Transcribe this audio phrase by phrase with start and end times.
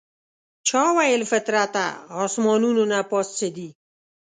[0.67, 1.83] چا ویل فطرته
[2.25, 3.69] اسمانونو نه پاس څه دي؟